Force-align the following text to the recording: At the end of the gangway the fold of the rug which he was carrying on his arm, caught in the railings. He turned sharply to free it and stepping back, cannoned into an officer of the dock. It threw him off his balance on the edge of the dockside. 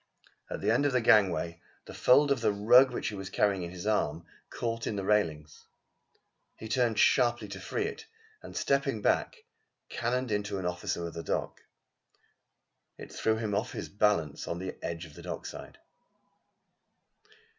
At 0.49 0.61
the 0.61 0.71
end 0.71 0.87
of 0.87 0.93
the 0.93 0.99
gangway 1.01 1.61
the 1.85 1.93
fold 1.93 2.31
of 2.31 2.41
the 2.41 2.51
rug 2.51 2.89
which 2.91 3.09
he 3.09 3.13
was 3.15 3.29
carrying 3.29 3.63
on 3.63 3.69
his 3.69 3.85
arm, 3.85 4.25
caught 4.49 4.87
in 4.87 4.95
the 4.95 5.03
railings. 5.05 5.67
He 6.57 6.67
turned 6.67 6.97
sharply 6.97 7.47
to 7.49 7.59
free 7.59 7.85
it 7.85 8.07
and 8.41 8.57
stepping 8.57 9.03
back, 9.03 9.43
cannoned 9.89 10.31
into 10.31 10.57
an 10.57 10.65
officer 10.65 11.05
of 11.05 11.13
the 11.13 11.21
dock. 11.21 11.61
It 12.97 13.11
threw 13.13 13.37
him 13.37 13.53
off 13.53 13.73
his 13.73 13.89
balance 13.89 14.47
on 14.47 14.57
the 14.57 14.73
edge 14.83 15.05
of 15.05 15.13
the 15.13 15.21
dockside. 15.21 15.77